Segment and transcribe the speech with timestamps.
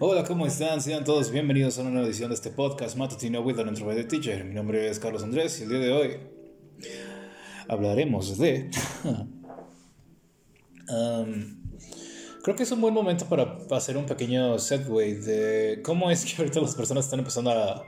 [0.00, 0.82] Hola, ¿cómo están?
[0.82, 4.44] Sean todos bienvenidos a una nueva edición de este podcast matutino with an introverted teacher.
[4.44, 6.16] Mi nombre es Carlos Andrés y el día de hoy
[7.68, 8.70] hablaremos de...
[10.90, 11.74] Um,
[12.42, 16.40] creo que es un buen momento para hacer un pequeño segue de cómo es que
[16.40, 17.84] ahorita las personas están empezando a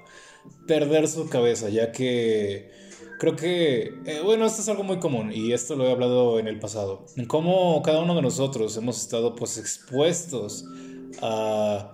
[0.66, 2.70] perder su cabeza, ya que
[3.18, 6.48] creo que, eh, bueno, esto es algo muy común y esto lo he hablado en
[6.48, 10.64] el pasado, en cómo cada uno de nosotros hemos estado pues expuestos
[11.20, 11.92] a,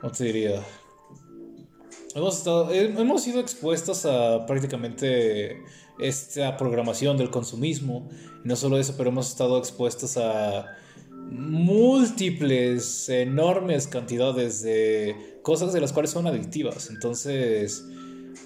[0.00, 0.62] ¿cómo te diría?
[2.14, 5.62] Hemos, estado, hemos sido expuestos a prácticamente
[6.00, 8.08] esta programación del consumismo.
[8.44, 10.76] Y no solo eso, pero hemos estado expuestos a
[11.30, 16.90] múltiples, enormes cantidades de cosas de las cuales son adictivas.
[16.90, 17.84] Entonces,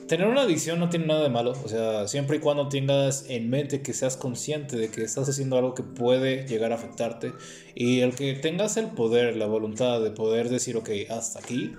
[0.07, 1.55] tener una adicción no tiene nada de malo.
[1.65, 5.57] O sea, siempre y cuando tengas en mente que seas consciente de que estás haciendo
[5.57, 7.33] algo que puede llegar a afectarte.
[7.75, 11.73] Y el que tengas el poder, la voluntad de poder decir, ok, hasta aquí,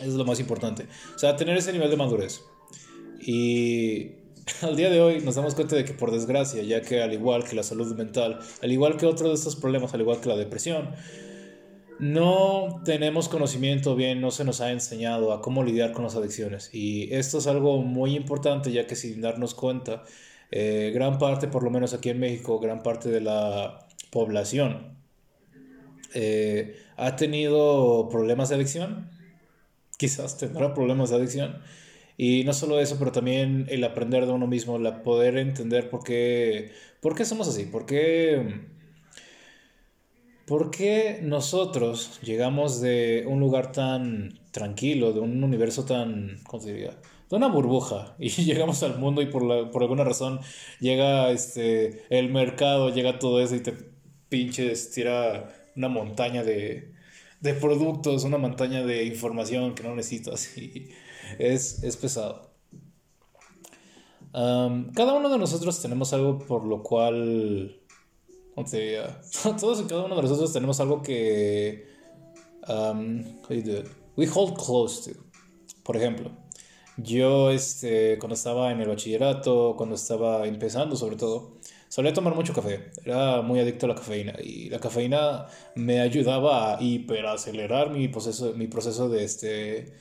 [0.00, 0.86] es lo más importante.
[1.14, 2.42] O sea, tener ese nivel de madurez.
[3.20, 4.12] Y
[4.62, 7.44] al día de hoy nos damos cuenta de que por desgracia, ya que al igual
[7.44, 10.36] que la salud mental, al igual que otros de estos problemas, al igual que la
[10.36, 10.90] depresión,
[11.98, 16.70] no tenemos conocimiento bien, no se nos ha enseñado a cómo lidiar con las adicciones.
[16.72, 20.02] Y esto es algo muy importante, ya que sin darnos cuenta,
[20.50, 24.96] eh, gran parte, por lo menos aquí en México, gran parte de la población
[26.14, 29.10] eh, ha tenido problemas de adicción.
[29.96, 31.62] Quizás tendrá problemas de adicción.
[32.16, 36.02] Y no solo eso, pero también el aprender de uno mismo, el poder entender por
[36.02, 38.62] qué, por qué somos así, por qué,
[40.46, 46.72] por qué nosotros llegamos de un lugar tan tranquilo, de un universo tan, ¿cómo se
[46.72, 46.98] diría?
[47.28, 50.40] De una burbuja y llegamos al mundo y por, la, por alguna razón
[50.80, 53.74] llega este, el mercado, llega todo eso y te
[54.30, 56.92] pinches, tira una montaña de,
[57.40, 60.88] de productos, una montaña de información que no necesitas y
[61.38, 62.50] es, es pesado.
[64.32, 67.80] cada uno de nosotros tenemos algo por lo cual.
[69.60, 71.86] Todos y cada uno de nosotros tenemos algo que.
[72.68, 73.22] Um,
[74.16, 75.20] we hold close to.
[75.82, 76.32] Por ejemplo,
[76.96, 81.58] yo este, cuando estaba en el bachillerato, cuando estaba empezando sobre todo,
[81.88, 82.90] solía tomar mucho café.
[83.04, 88.54] Era muy adicto a la cafeína y la cafeína me ayudaba a hiperacelerar mi proceso,
[88.54, 89.92] mi proceso de, este,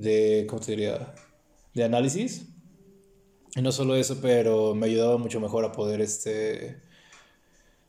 [0.00, 1.14] de, ¿cómo te diría?
[1.74, 2.46] De análisis.
[3.56, 6.80] Y no solo eso, pero me ayudaba mucho mejor a poder este,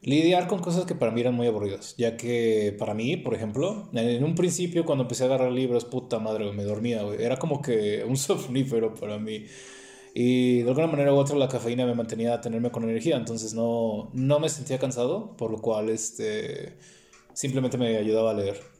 [0.01, 1.95] lidiar con cosas que para mí eran muy aburridas.
[1.97, 6.19] Ya que para mí, por ejemplo, en un principio cuando empecé a agarrar libros, puta
[6.19, 9.45] madre, me dormía, Era como que un somnífero para mí.
[10.13, 13.53] Y de alguna manera u otra la cafeína me mantenía a tenerme con energía, entonces
[13.53, 16.77] no, no me sentía cansado, por lo cual este,
[17.33, 18.78] simplemente me ayudaba a leer.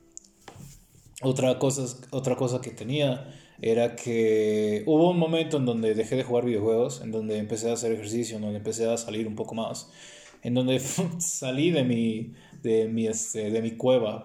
[1.22, 6.24] Otra cosa, otra cosa que tenía era que hubo un momento en donde dejé de
[6.24, 9.54] jugar videojuegos, en donde empecé a hacer ejercicio, en donde empecé a salir un poco
[9.54, 9.92] más,
[10.44, 10.80] en donde
[11.20, 14.24] salí de mi, de mi, este, de mi cueva.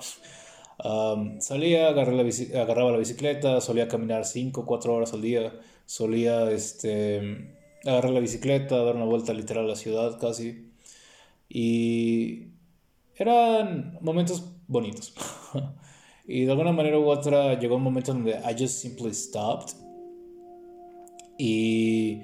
[1.41, 5.53] salía, agarré la agarraba la bicicleta, solía caminar 5 o 4 horas al día,
[5.87, 10.71] solía este, agarrar la bicicleta, dar una vuelta literal a la ciudad casi.
[11.49, 12.49] Y
[13.16, 15.15] eran momentos bonitos.
[16.27, 19.75] Y de alguna manera u otra llegó un momento donde I just simply stopped.
[21.39, 22.21] Y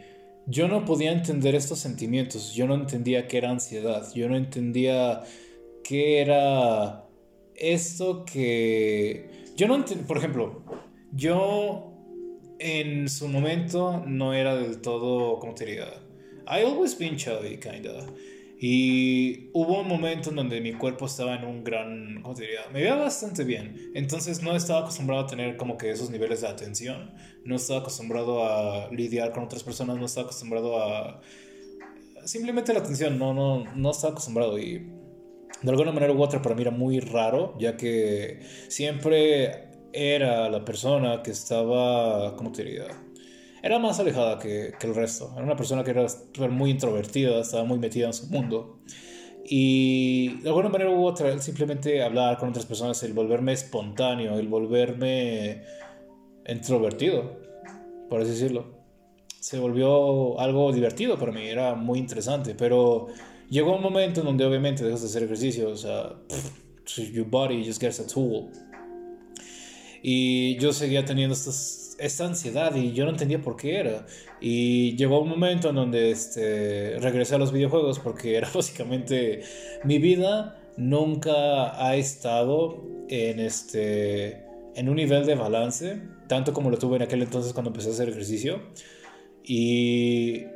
[0.47, 2.55] yo no podía entender estos sentimientos.
[2.55, 4.07] Yo no entendía qué era ansiedad.
[4.15, 5.23] Yo no entendía
[5.85, 7.07] qué era
[7.55, 9.29] esto que...
[9.57, 10.63] Yo no entendía, por ejemplo,
[11.13, 11.93] yo
[12.59, 15.89] en su momento no era del todo, ¿cómo te diría?
[16.47, 18.07] I always been chubby, kinda.
[18.63, 22.61] Y hubo un momento en donde mi cuerpo estaba en un gran, ¿cómo te diría?
[22.71, 23.91] Me veía bastante bien.
[23.95, 27.11] Entonces no estaba acostumbrado a tener como que esos niveles de atención.
[27.43, 29.97] No estaba acostumbrado a lidiar con otras personas.
[29.97, 31.23] No estaba acostumbrado a...
[32.27, 33.19] Simplemente la atención.
[33.19, 34.59] No, no, no estaba acostumbrado.
[34.59, 34.91] Y
[35.63, 37.57] de alguna manera u otra para mí era muy raro.
[37.59, 42.89] Ya que siempre era la persona que estaba, ¿cómo te diría?
[43.63, 45.33] Era más alejada que, el resto.
[45.35, 46.07] Era una persona que era
[46.49, 48.81] muy introvertida, estaba muy metida en su mundo.
[49.45, 54.49] Y de alguna manera u otra, simplemente hablar con otras personas, el volverme espontáneo, el
[54.49, 55.63] volverme
[56.47, 57.39] introvertido,
[58.09, 58.81] por así decirlo,
[59.41, 62.55] se volvió algo divertido para mí, era muy interesante.
[62.55, 63.09] Pero
[63.49, 66.15] llegó un momento en donde obviamente dejas de hacer ejercicio, o sea,
[67.13, 68.51] your body just gets a tool.
[70.03, 74.07] Y yo seguía teniendo esta ansiedad y yo no entendía por qué era.
[74.41, 79.43] Y llegó un momento en donde este, regresé a los videojuegos porque era básicamente
[79.85, 84.45] mi vida nunca ha estado en, este,
[84.75, 87.93] en un nivel de balance, tanto como lo tuve en aquel entonces cuando empecé a
[87.93, 88.63] hacer ejercicio.
[89.45, 90.47] Y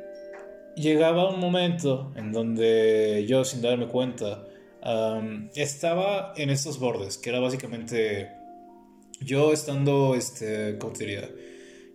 [0.75, 4.45] llegaba un momento en donde yo, sin darme cuenta,
[5.55, 8.29] estaba en estos bordes, que era básicamente
[9.21, 11.29] yo estando, este, ¿cómo te diría?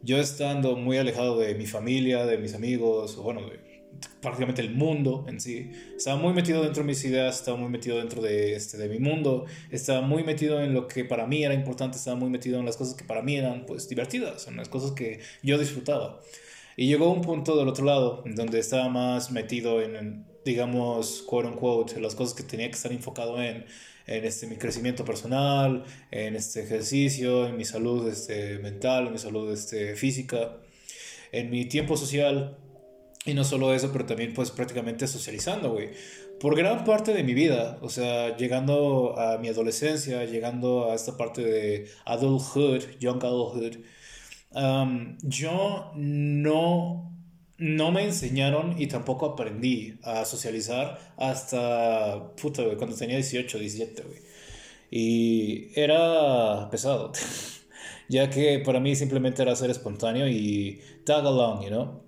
[0.02, 3.42] Yo estando muy alejado de mi familia, de mis amigos, bueno,
[4.20, 5.70] prácticamente el mundo en sí.
[5.96, 8.98] Estaba muy metido dentro de mis ideas, estaba muy metido dentro de, este, de mi
[8.98, 12.66] mundo, estaba muy metido en lo que para mí era importante, estaba muy metido en
[12.66, 16.20] las cosas que para mí eran pues divertidas, en las cosas que yo disfrutaba.
[16.76, 21.96] Y llegó un punto del otro lado, donde estaba más metido en, digamos, quote unquote,
[21.96, 23.66] en las cosas que tenía que estar enfocado en,
[24.10, 29.18] en este, mi crecimiento personal, en este ejercicio, en mi salud este, mental, en mi
[29.18, 30.56] salud este, física,
[31.30, 32.58] en mi tiempo social.
[33.24, 35.90] Y no solo eso, pero también pues prácticamente socializando, güey.
[36.40, 41.16] Por gran parte de mi vida, o sea, llegando a mi adolescencia, llegando a esta
[41.16, 43.76] parte de adulthood, young adulthood,
[45.22, 47.09] yo no,
[47.60, 54.18] no me enseñaron y tampoco aprendí a socializar hasta, puta, cuando tenía 18, 17, güey.
[54.90, 57.12] Y era pesado,
[58.08, 62.02] ya que para mí simplemente era ser espontáneo y tag along, you know.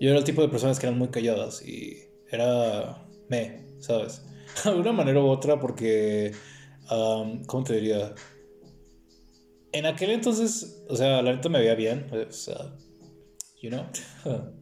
[0.00, 1.98] Yo era el tipo de personas que eran muy calladas y
[2.30, 4.22] era me, ¿sabes?
[4.64, 6.32] De una manera u otra porque,
[7.46, 8.14] ¿cómo te diría?
[9.72, 12.74] en aquel entonces, o sea, la neta me veía bien, o sea,
[13.60, 13.86] you know.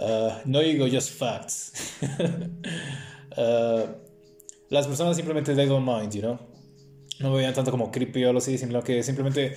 [0.00, 1.72] Uh, no digo just facts.
[3.36, 3.86] Uh,
[4.68, 6.40] las personas simplemente they don't mind, you know.
[7.20, 9.54] No me veían tanto como creepy o algo así, sino que simplemente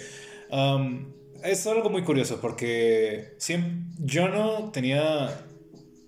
[0.51, 1.11] um,
[1.43, 5.45] es algo muy curioso porque siempre, yo no tenía,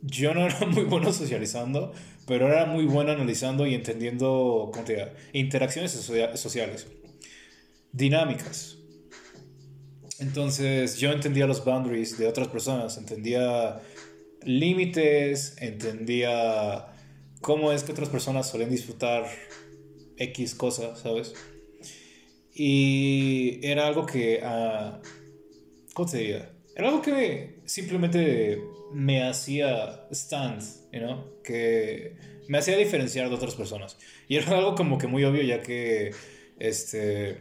[0.01, 1.93] yo no era muy bueno socializando,
[2.27, 4.71] pero era muy bueno analizando y entendiendo,
[5.31, 5.91] interacciones
[6.35, 6.87] sociales
[7.91, 8.77] dinámicas.
[10.23, 13.81] Entonces yo entendía los boundaries de otras personas, entendía
[14.45, 16.87] límites, entendía
[17.41, 19.25] cómo es que otras personas suelen disfrutar
[20.17, 21.33] X cosas, ¿sabes?
[22.53, 25.01] Y era algo que, uh,
[25.93, 26.53] ¿cómo te diría?
[26.73, 28.61] Era algo que simplemente
[28.93, 30.61] me hacía stand,
[30.93, 31.41] you know?
[31.43, 32.15] que
[32.47, 33.97] me hacía diferenciar de otras personas.
[34.29, 36.11] Y era algo como que muy obvio ya que,
[36.59, 37.39] este,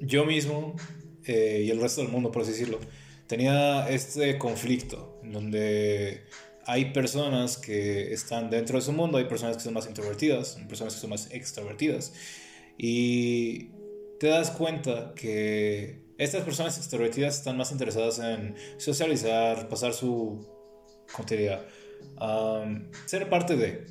[0.00, 0.76] yo mismo
[1.24, 2.78] eh, y el resto del mundo, por así decirlo,
[3.26, 6.24] tenía este conflicto en donde
[6.66, 10.64] hay personas que están dentro de su mundo, hay personas que son más introvertidas, hay
[10.64, 12.12] personas que son más extrovertidas.
[12.78, 13.70] Y
[14.18, 20.46] te das cuenta que estas personas extrovertidas están más interesadas en socializar, pasar su,
[21.12, 21.26] ¿cómo
[23.06, 23.86] ser parte de.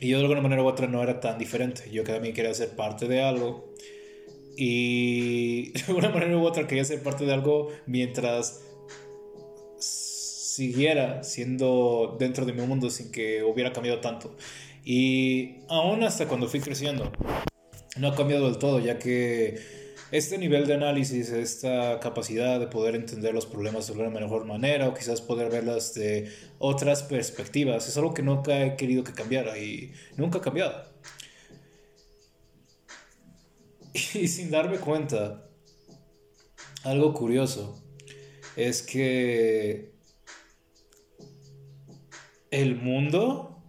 [0.00, 1.90] Y yo de alguna manera u otra no era tan diferente.
[1.90, 3.74] Yo también quería ser parte de algo
[4.60, 8.60] y de una manera u otra quería ser parte de algo mientras
[9.78, 14.34] siguiera siendo dentro de mi mundo sin que hubiera cambiado tanto.
[14.84, 17.12] Y aún hasta cuando fui creciendo,
[17.98, 19.60] no ha cambiado del todo, ya que
[20.10, 24.88] este nivel de análisis, esta capacidad de poder entender los problemas de una mejor manera
[24.88, 29.56] o quizás poder verlas de otras perspectivas, es algo que nunca he querido que cambiara
[29.56, 30.82] y nunca ha cambiado.
[34.14, 35.48] Y sin darme cuenta,
[36.84, 37.82] algo curioso
[38.56, 39.92] es que
[42.50, 43.62] el mundo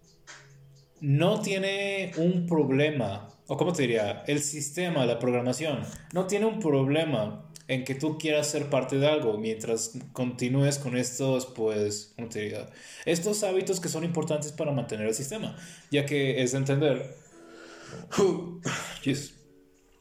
[1.01, 5.81] no tiene un problema, o como te diría, el sistema, la programación,
[6.13, 10.98] no tiene un problema en que tú quieras ser parte de algo mientras continúes con
[10.98, 12.67] estos, pues, ¿cómo te diría?
[13.05, 15.55] Estos hábitos que son importantes para mantener el sistema,
[15.91, 17.15] ya que es de entender.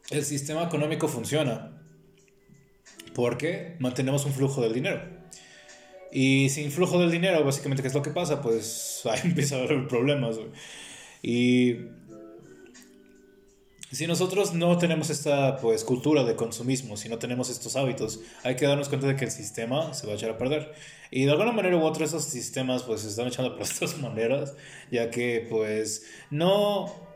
[0.09, 1.79] El sistema económico funciona
[3.13, 5.01] porque mantenemos un flujo del dinero.
[6.11, 8.41] Y sin flujo del dinero, básicamente, ¿qué es lo que pasa?
[8.41, 10.37] Pues ahí empieza a haber problemas.
[11.21, 11.75] Y
[13.91, 18.55] si nosotros no tenemos esta pues, cultura de consumismo, si no tenemos estos hábitos, hay
[18.55, 20.73] que darnos cuenta de que el sistema se va a echar a perder.
[21.11, 24.55] Y de alguna manera u otra esos sistemas pues se están echando por estas maneras,
[24.91, 27.08] ya que pues no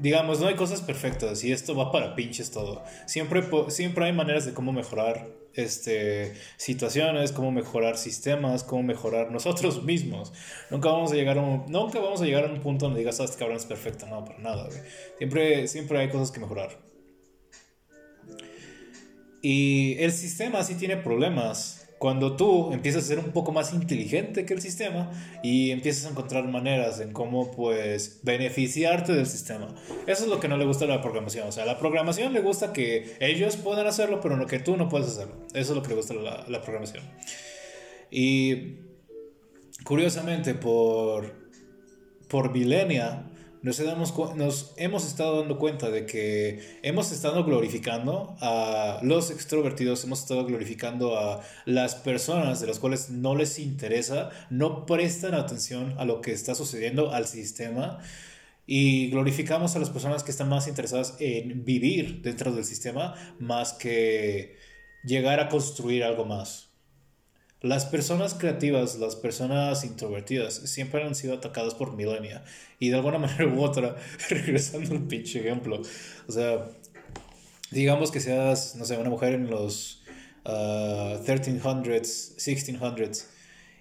[0.00, 2.82] digamos, no hay cosas perfectas y esto va para pinches todo.
[3.06, 9.82] Siempre, siempre hay maneras de cómo mejorar este, situaciones, cómo mejorar sistemas, cómo mejorar nosotros
[9.82, 10.32] mismos.
[10.70, 13.20] Nunca vamos a llegar a un, nunca vamos a llegar a un punto donde digas,
[13.20, 14.06] ah, este cabrón es perfecto.
[14.06, 14.68] No, para nada,
[15.18, 16.78] Siempre, siempre hay cosas que mejorar.
[19.42, 24.46] Y el sistema sí tiene problemas cuando tú empiezas a ser un poco más inteligente
[24.46, 25.10] que el sistema
[25.42, 29.68] y empiezas a encontrar maneras en cómo pues beneficiarte del sistema.
[30.06, 31.46] Eso es lo que no le gusta a la programación.
[31.48, 34.88] O sea, a la programación le gusta que ellos puedan hacerlo, pero que tú no
[34.88, 35.34] puedes hacerlo.
[35.52, 37.04] Eso es lo que le gusta a la, la programación.
[38.10, 38.76] Y
[39.84, 41.34] curiosamente, por,
[42.28, 43.29] por milenia,
[43.62, 43.78] nos,
[44.36, 50.46] nos hemos estado dando cuenta de que hemos estado glorificando a los extrovertidos, hemos estado
[50.46, 56.20] glorificando a las personas de las cuales no les interesa, no prestan atención a lo
[56.20, 57.98] que está sucediendo al sistema
[58.66, 63.72] y glorificamos a las personas que están más interesadas en vivir dentro del sistema más
[63.72, 64.56] que
[65.04, 66.69] llegar a construir algo más.
[67.62, 72.42] Las personas creativas, las personas introvertidas, siempre han sido atacadas por milenia.
[72.78, 73.96] Y de alguna manera u otra,
[74.30, 75.82] regresando al pinche ejemplo,
[76.26, 76.70] o sea,
[77.70, 80.02] digamos que seas, no sé, una mujer en los
[80.44, 83.26] 1300s, uh, 1600s,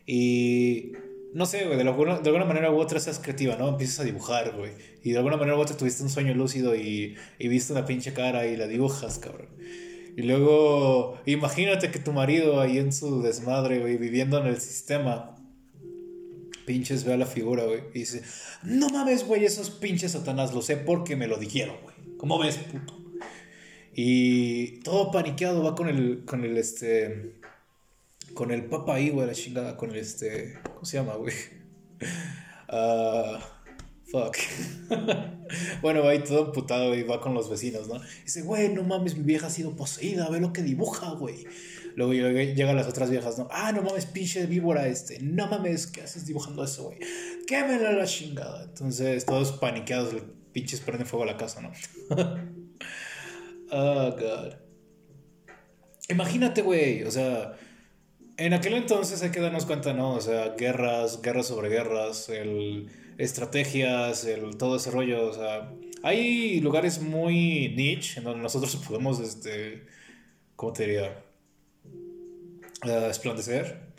[0.06, 0.92] y
[1.34, 3.70] no sé, güey, de, de, alguna manera u otra seas creativa, ¿no?
[3.70, 4.72] Empiezas a dibujar, güey.
[5.04, 8.14] Y de alguna manera u otra tuviste un sueño lúcido y, y viste una pinche
[8.14, 9.48] cara y la dibujas, cabrón.
[10.16, 15.36] Y luego, imagínate que tu marido ahí en su desmadre, güey, viviendo en el sistema,
[16.66, 18.24] pinches ve a la figura, güey, y dice,
[18.64, 21.96] no mames, güey, esos pinches satanás, lo sé porque me lo dijeron, güey.
[22.18, 22.98] ¿Cómo ves, puto?
[23.94, 27.36] Y todo paniqueado va con el, con el, este,
[28.34, 31.34] con el papa ahí, güey, la chingada, con el, este, ¿cómo se llama, güey?
[32.72, 33.59] Ah...
[34.12, 34.38] Fuck.
[35.82, 38.00] bueno, va ahí todo emputado y va con los vecinos, ¿no?
[38.24, 41.46] dice, güey, no mames, mi vieja ha sido poseída, ve lo que dibuja, güey.
[41.96, 43.48] Luego llegan las otras viejas, ¿no?
[43.52, 45.20] Ah, no mames, pinche víbora este.
[45.20, 47.00] No mames, ¿qué haces dibujando eso, güey?
[47.46, 48.64] Quémela la chingada.
[48.64, 50.16] Entonces, todos paniqueados,
[50.54, 51.72] pinches prenden fuego a la casa, ¿no?
[53.72, 54.54] oh, God.
[56.10, 57.54] Imagínate, güey, o sea,
[58.38, 60.16] en aquel entonces hay que darnos cuenta, ¿no?
[60.16, 62.90] O sea, guerras, guerras sobre guerras, el
[63.20, 65.28] estrategias, el, todo ese rollo.
[65.28, 65.72] O sea,
[66.02, 69.86] hay lugares muy niche en donde nosotros podemos, este,
[70.56, 71.24] ¿cómo te diría?
[72.86, 73.90] Uh, esplandecer.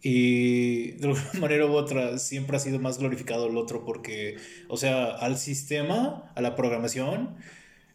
[0.00, 4.36] Y de alguna manera u otra siempre ha sido más glorificado el otro porque,
[4.68, 7.36] o sea, al sistema, a la programación,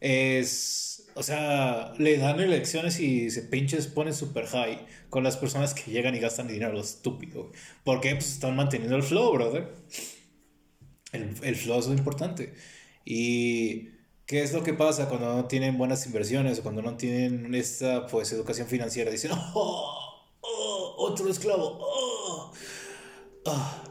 [0.01, 5.73] es, o sea, le dan elecciones y se pinches pone super high con las personas
[5.73, 7.51] que llegan y gastan dinero lo estúpido.
[7.85, 9.69] Porque pues están manteniendo el flow, brother.
[11.13, 12.53] El, el flow es importante.
[13.05, 13.89] Y
[14.25, 18.07] ¿qué es lo que pasa cuando no tienen buenas inversiones o cuando no tienen esta
[18.07, 19.11] pues educación financiera?
[19.11, 22.53] Dicen, oh, oh otro esclavo, oh,
[23.45, 23.83] oh.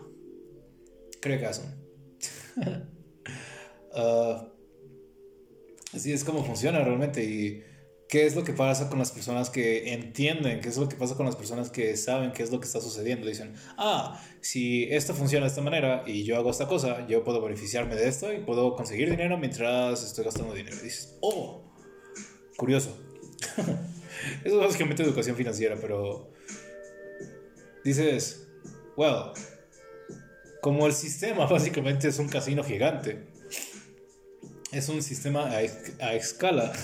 [1.21, 1.47] Creo que
[3.95, 4.37] uh,
[5.97, 7.62] así es como funciona realmente y
[8.12, 11.14] qué es lo que pasa con las personas que entienden, qué es lo que pasa
[11.14, 13.26] con las personas que saben qué es lo que está sucediendo.
[13.26, 17.40] Dicen, ah, si esto funciona de esta manera y yo hago esta cosa, yo puedo
[17.40, 20.76] beneficiarme de esto y puedo conseguir dinero mientras estoy gastando dinero.
[20.83, 21.73] dices, oh,
[22.59, 23.02] curioso.
[24.45, 26.35] Eso es básicamente educación financiera, pero
[27.83, 28.47] dices,
[28.95, 29.33] well,
[30.61, 33.25] como el sistema básicamente es un casino gigante,
[34.71, 35.61] es un sistema a,
[36.04, 36.75] a escala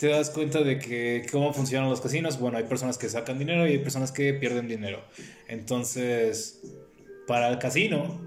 [0.00, 2.40] te das cuenta de que cómo funcionan los casinos.
[2.40, 5.04] Bueno, hay personas que sacan dinero y hay personas que pierden dinero.
[5.46, 6.62] Entonces,
[7.26, 8.18] para el casino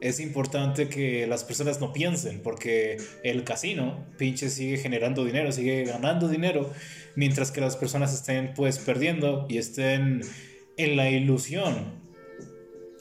[0.00, 5.84] es importante que las personas no piensen, porque el casino, pinche, sigue generando dinero, sigue
[5.84, 6.68] ganando dinero,
[7.14, 10.22] mientras que las personas estén pues perdiendo y estén
[10.78, 11.92] en la ilusión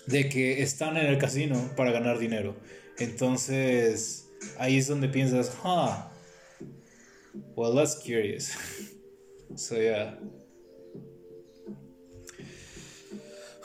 [0.05, 2.55] de que están en el casino para ganar dinero.
[2.99, 6.11] Entonces, ahí es donde piensas, ah,
[7.55, 8.55] Well, that's curious.
[9.55, 10.15] so, yeah.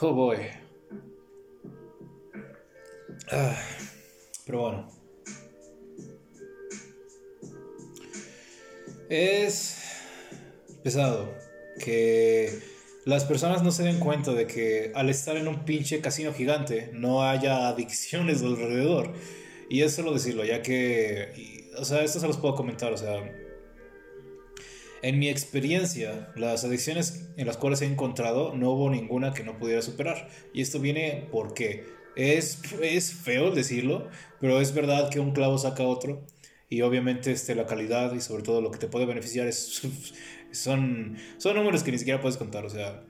[0.01, 0.51] Oh boy.
[3.31, 3.57] Ah,
[4.45, 4.87] pero bueno.
[9.09, 9.77] Es
[10.83, 11.33] pesado
[11.79, 12.59] que
[13.05, 16.89] las personas no se den cuenta de que al estar en un pinche casino gigante
[16.93, 19.13] no haya adicciones alrededor.
[19.69, 23.23] Y es solo decirlo, ya que, o sea, esto se los puedo comentar, o sea,
[25.05, 29.59] en mi experiencia, las adicciones en las cuales he encontrado, no hubo ninguna que no
[29.59, 30.29] pudiera superar.
[30.51, 31.85] Y esto viene porque
[32.15, 34.07] es, es feo decirlo,
[34.41, 36.25] pero es verdad que un clavo saca otro.
[36.69, 39.83] Y obviamente este, la calidad y sobre todo lo que te puede beneficiar es,
[40.51, 42.65] son, son números que ni siquiera puedes contar.
[42.65, 43.03] O sea,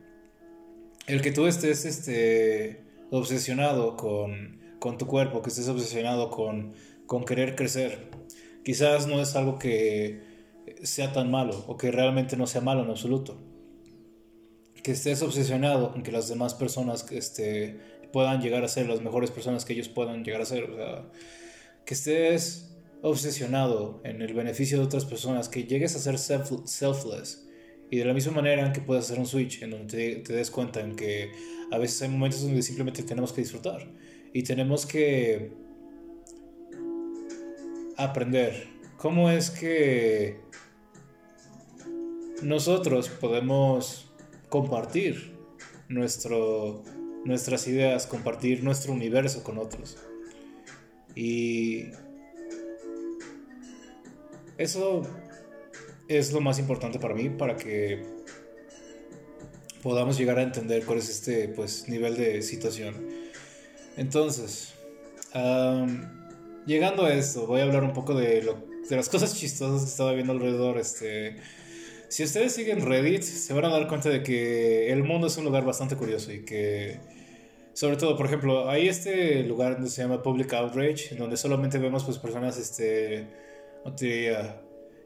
[1.07, 6.73] el que tú estés este, obsesionado con, con tu cuerpo, que estés obsesionado con,
[7.05, 8.09] con querer crecer,
[8.65, 10.34] quizás no es algo que
[10.83, 13.37] sea tan malo o que realmente no sea malo en absoluto.
[14.83, 17.79] Que estés obsesionado con que las demás personas este,
[18.13, 20.63] puedan llegar a ser las mejores personas que ellos puedan llegar a ser.
[20.69, 21.11] O sea,
[21.85, 27.47] que estés obsesionado en el beneficio de otras personas, que llegues a ser selfless.
[27.91, 30.33] Y de la misma manera en que puedes hacer un switch, en donde te, te
[30.33, 31.31] des cuenta en que
[31.71, 33.87] a veces hay momentos donde simplemente tenemos que disfrutar.
[34.33, 35.51] Y tenemos que
[37.97, 38.67] aprender
[38.97, 40.39] cómo es que
[42.41, 44.11] nosotros podemos
[44.49, 45.35] compartir
[45.89, 46.83] nuestro,
[47.23, 49.97] nuestras ideas, compartir nuestro universo con otros.
[51.15, 51.85] Y
[54.57, 55.03] eso
[56.07, 58.03] es lo más importante para mí, para que
[59.81, 62.95] podamos llegar a entender cuál es este pues, nivel de situación.
[63.97, 64.73] Entonces,
[66.65, 68.41] llegando a esto, voy a hablar un poco de,
[68.89, 70.77] de las cosas chistosas que estaba viendo alrededor.
[70.77, 71.37] Este,
[72.15, 75.43] si ustedes siguen Reddit, se van a dar cuenta de que el mundo es un
[75.43, 76.97] lugar bastante curioso y que,
[77.73, 82.05] sobre todo, por ejemplo, hay este lugar donde se llama Public Outrage, donde solamente vemos
[82.05, 83.27] pues personas, este,
[83.83, 84.61] no te diría,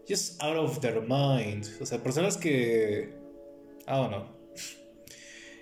[0.08, 3.10] just out of their mind, o sea, personas que,
[3.88, 4.26] I don't know.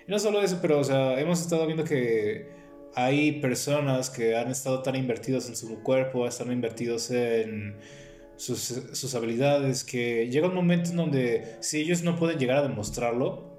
[0.06, 2.50] Y no solo eso, pero, o sea, hemos estado viendo que
[2.94, 7.78] hay personas que han estado tan invertidos en su cuerpo, están invertidos en
[8.38, 8.60] sus,
[8.92, 13.58] sus, habilidades, que llega un momento en donde si ellos no pueden llegar a demostrarlo,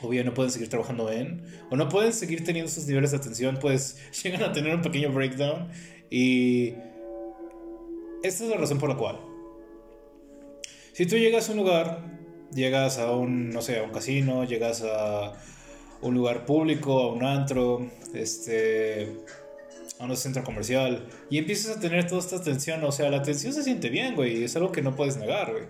[0.00, 3.18] o bien no pueden seguir trabajando en, o no pueden seguir teniendo esos niveles de
[3.18, 5.68] atención, pues llegan a tener un pequeño breakdown.
[6.10, 6.74] Y
[8.22, 9.20] esta es la razón por la cual.
[10.92, 12.04] Si tú llegas a un lugar,
[12.54, 15.32] llegas a un, no sé, a un casino, llegas a
[16.02, 19.16] un lugar público, a un antro, este,
[19.98, 23.52] a un centro comercial y empiezas a tener toda esta atención, o sea, la atención
[23.52, 25.64] se siente bien, güey, es algo que no puedes negar, güey.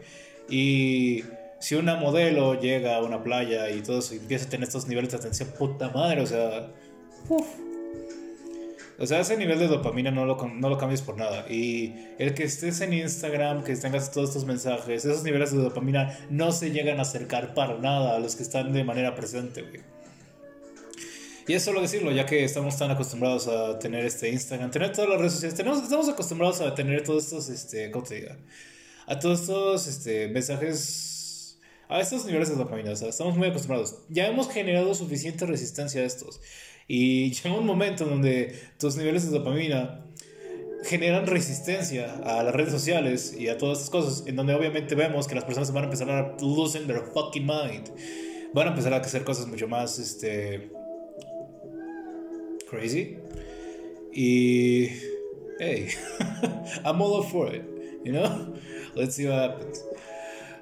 [0.49, 1.25] Y
[1.61, 4.87] si una modelo llega a una playa y todo eso y empieza a tener estos
[4.87, 6.68] niveles de atención, puta madre, o sea,
[7.29, 7.46] uf.
[8.96, 11.51] O sea, ese nivel de dopamina no lo, no lo cambies por nada.
[11.51, 16.16] Y el que estés en Instagram, que tengas todos estos mensajes, esos niveles de dopamina
[16.31, 19.93] no se llegan a acercar para nada a los que están de manera presente, güey.
[21.46, 25.11] Y es solo decirlo, ya que estamos tan acostumbrados a tener este Instagram, tener todas
[25.11, 28.38] las redes sociales, estamos acostumbrados a tener todos estos, este, ¿cómo te diga?
[29.07, 33.98] A todos estos este, mensajes, a estos niveles de dopamina, o sea, estamos muy acostumbrados.
[34.09, 36.40] Ya hemos generado suficiente resistencia a estos.
[36.88, 40.07] Y llega un momento donde tus niveles de dopamina
[40.85, 45.28] generan resistencia a las redes sociales y a todas estas cosas, en donde obviamente vemos
[45.28, 47.90] que las personas van a empezar a losing their fucking mind.
[48.54, 50.70] Van a empezar a hacer cosas mucho más, este
[52.68, 53.18] crazy.
[54.12, 54.88] Y,
[55.59, 55.90] hey,
[56.85, 57.64] I'm all up for it,
[58.05, 58.57] you know?
[58.94, 59.83] Let's see what happens.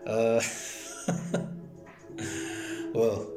[0.07, 0.41] Uh,
[2.95, 3.29] well,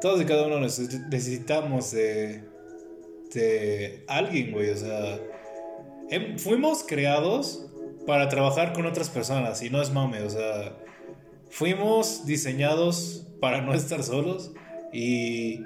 [0.00, 2.42] todos y cada uno necesitamos de,
[3.32, 5.18] de alguien, güey, o sea,
[6.10, 7.66] em, fuimos creados
[8.06, 10.76] para trabajar con otras personas y no es mame, o sea,
[11.48, 14.52] fuimos diseñados para no estar solos
[14.92, 15.64] y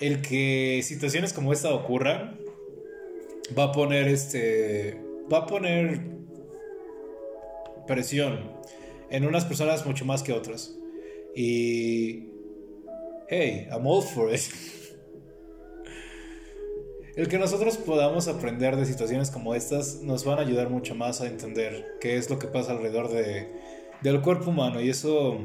[0.00, 2.38] el que situaciones como esta ocurran
[3.56, 5.00] va a poner este
[5.32, 6.00] va a poner
[7.86, 8.40] presión
[9.10, 10.76] en unas personas mucho más que otras.
[11.34, 12.28] Y
[13.28, 14.40] hey I'm all for it.
[17.16, 21.22] El que nosotros podamos aprender de situaciones como estas nos van a ayudar mucho más
[21.22, 23.48] a entender qué es lo que pasa alrededor de,
[24.02, 24.82] del cuerpo humano.
[24.82, 25.40] Y eso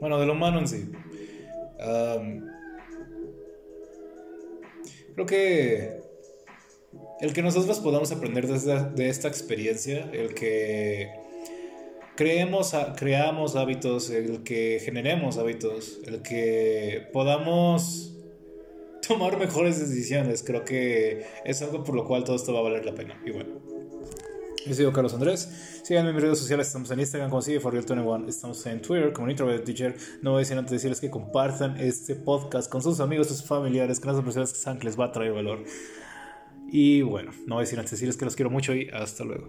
[0.00, 0.90] bueno del humano en sí.
[1.78, 2.57] Um,
[5.18, 6.00] Creo que
[7.20, 11.10] el que nosotros podamos aprender de esta, experiencia, el que
[12.14, 12.72] creamos
[13.56, 18.14] hábitos, el que generemos hábitos, el que podamos
[19.08, 22.84] tomar mejores decisiones, creo que es algo por lo cual todo esto va a valer
[22.84, 23.20] la pena.
[23.26, 23.77] Y bueno.
[24.66, 25.80] Yo soy Carlos Andrés.
[25.84, 26.66] Síganme en mis redes sociales.
[26.66, 29.96] Estamos en Instagram como sigue 21 Estamos en Twitter como Teacher.
[30.22, 33.44] No voy a decir antes de decirles que compartan este podcast con sus amigos, sus
[33.44, 35.64] familiares, con las personas que saben que les va a traer valor.
[36.70, 39.24] Y bueno, no voy a decir antes de decirles que los quiero mucho y hasta
[39.24, 39.36] luego.